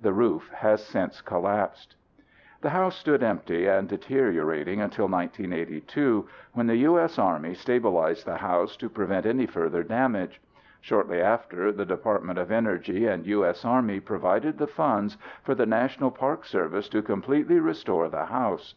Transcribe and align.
The 0.00 0.14
roof 0.14 0.50
has 0.54 0.82
since 0.82 1.20
collapsed. 1.20 1.96
The 2.62 2.70
house 2.70 2.96
stood 2.96 3.22
empty 3.22 3.66
and 3.66 3.86
deteriorating 3.86 4.80
until 4.80 5.06
1982 5.06 6.26
when 6.54 6.66
the 6.66 6.76
U.S. 6.76 7.18
Army 7.18 7.52
stabilized 7.52 8.24
the 8.24 8.38
house 8.38 8.74
to 8.78 8.88
prevent 8.88 9.26
any 9.26 9.44
further 9.44 9.82
damage. 9.82 10.40
Shortly 10.80 11.20
after, 11.20 11.72
the 11.72 11.84
Department 11.84 12.38
of 12.38 12.50
Energy 12.50 13.06
and 13.06 13.26
U.S. 13.26 13.66
Army 13.66 14.00
provided 14.00 14.56
the 14.56 14.66
funds 14.66 15.18
for 15.42 15.54
the 15.54 15.66
National 15.66 16.10
Park 16.10 16.46
Service 16.46 16.88
to 16.88 17.02
completely 17.02 17.60
restore 17.60 18.08
the 18.08 18.24
house. 18.24 18.74